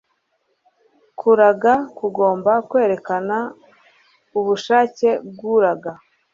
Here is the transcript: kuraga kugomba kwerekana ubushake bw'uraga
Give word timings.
kuraga 1.19 1.73
kugomba 1.97 2.51
kwerekana 2.69 3.37
ubushake 4.39 5.09
bw'uraga 5.29 5.91